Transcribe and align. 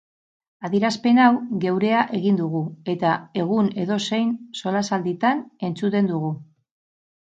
Adierazpen 0.69 1.19
hau 1.25 1.57
geurea 1.65 1.99
egin 2.21 2.41
dugu, 2.41 2.63
eta 2.95 3.13
egun 3.45 3.71
edozein 3.87 4.35
solasalditan 4.65 5.49
entzuten 5.73 6.15
dugu. 6.17 6.39